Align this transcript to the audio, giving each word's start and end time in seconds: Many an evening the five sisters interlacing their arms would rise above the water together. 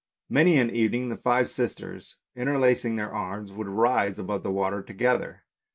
Many 0.29 0.57
an 0.57 0.71
evening 0.71 1.09
the 1.09 1.15
five 1.17 1.47
sisters 1.47 2.15
interlacing 2.35 2.95
their 2.95 3.13
arms 3.13 3.51
would 3.51 3.67
rise 3.67 4.17
above 4.17 4.41
the 4.41 4.49
water 4.51 4.81
together. 4.81 5.43